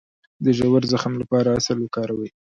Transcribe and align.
د 0.43 0.45
ژور 0.57 0.83
زخم 0.91 1.13
لپاره 1.21 1.55
عسل 1.57 1.77
وکاروئ 1.81 2.29